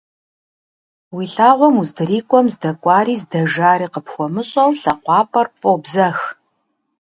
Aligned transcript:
И 1.23 1.25
лъагъуэм 1.33 1.75
уздрикIуэм, 1.81 2.47
здэкIуари 2.53 3.15
здэжари 3.21 3.87
къыпхуэмыщIэу, 3.93 4.71
лъакъуапIэр 4.81 5.47
пфIобзэх. 5.53 6.17